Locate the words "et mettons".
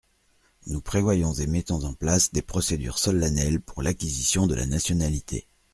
1.35-1.83